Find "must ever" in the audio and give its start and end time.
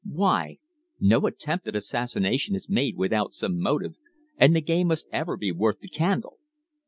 4.87-5.37